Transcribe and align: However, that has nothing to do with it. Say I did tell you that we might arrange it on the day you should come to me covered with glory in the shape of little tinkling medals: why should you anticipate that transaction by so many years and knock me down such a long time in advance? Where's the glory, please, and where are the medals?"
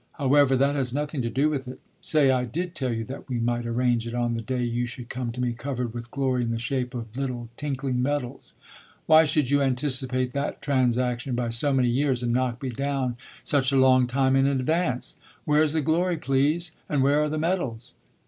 However, 0.13 0.57
that 0.57 0.73
has 0.75 0.95
nothing 0.95 1.21
to 1.21 1.29
do 1.29 1.51
with 1.51 1.67
it. 1.67 1.79
Say 2.01 2.31
I 2.31 2.43
did 2.43 2.73
tell 2.73 2.91
you 2.91 3.03
that 3.03 3.29
we 3.29 3.37
might 3.39 3.67
arrange 3.67 4.07
it 4.07 4.15
on 4.15 4.33
the 4.33 4.41
day 4.41 4.63
you 4.63 4.87
should 4.87 5.09
come 5.11 5.31
to 5.31 5.39
me 5.39 5.53
covered 5.53 5.93
with 5.93 6.09
glory 6.09 6.41
in 6.41 6.49
the 6.49 6.57
shape 6.57 6.95
of 6.95 7.15
little 7.15 7.49
tinkling 7.55 8.01
medals: 8.01 8.55
why 9.05 9.25
should 9.25 9.51
you 9.51 9.61
anticipate 9.61 10.33
that 10.33 10.59
transaction 10.59 11.35
by 11.35 11.49
so 11.49 11.71
many 11.71 11.89
years 11.89 12.23
and 12.23 12.33
knock 12.33 12.63
me 12.63 12.69
down 12.71 13.15
such 13.43 13.71
a 13.71 13.77
long 13.77 14.07
time 14.07 14.35
in 14.35 14.47
advance? 14.47 15.13
Where's 15.45 15.73
the 15.73 15.81
glory, 15.83 16.17
please, 16.17 16.71
and 16.89 17.03
where 17.03 17.21
are 17.21 17.29
the 17.29 17.37
medals?" 17.37 17.93